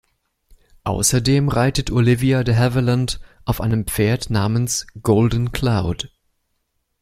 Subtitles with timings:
[0.83, 6.09] Außerdem reitet Olivia de Havilland auf einem Pferd namens "Golden Cloud".